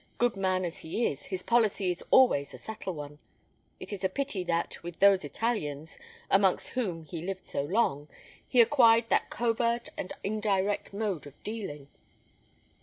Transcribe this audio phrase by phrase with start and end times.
[0.17, 3.19] Good man as he is, his policy is always a subtle one.
[3.79, 5.99] It is a pity that, with those Italians,
[6.31, 8.07] amongst whom he lived so long,
[8.47, 11.87] he acquired that covert and indirect mode of dealing.